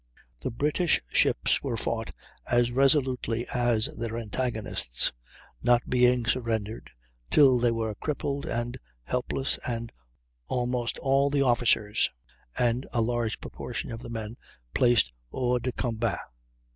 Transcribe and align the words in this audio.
The 0.41 0.49
British 0.49 0.99
ships 1.11 1.61
were 1.61 1.77
fought 1.77 2.09
as 2.51 2.71
resolutely 2.71 3.45
as 3.53 3.85
their 3.95 4.17
antagonists, 4.17 5.13
not 5.61 5.87
being 5.87 6.25
surrendered 6.25 6.89
till 7.29 7.59
they 7.59 7.69
were 7.69 7.93
crippled 7.93 8.47
and 8.47 8.79
helpless, 9.03 9.59
and 9.67 9.91
almost 10.47 10.97
all 10.97 11.29
the 11.29 11.43
officers, 11.43 12.09
and 12.57 12.87
a 12.91 13.01
large 13.01 13.39
proportion 13.39 13.91
of 13.91 13.99
the 13.99 14.09
men 14.09 14.37
placed 14.73 15.11
hors 15.31 15.59
de 15.61 15.71
combat. 15.71 16.17